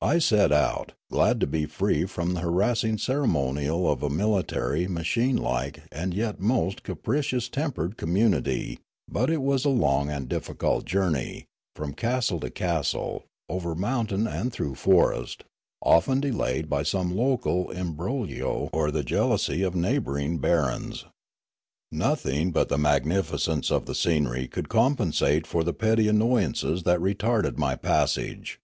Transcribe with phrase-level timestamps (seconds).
[0.00, 4.86] I set out, glad to be free from the harassing cere monial of a military,
[4.86, 8.78] machine like, and yet most capricious tempered community;
[9.10, 14.52] but it was a long and difficult journey, from castle to castle, over mountain and
[14.52, 15.42] through forest,
[15.82, 21.06] often delayed by some local imbroglio or the jealousy of neighbouring barons.
[21.90, 27.58] Nothing but the magnificence of the scenery could compensate for the petty annoyances that retarded
[27.58, 28.60] my passage.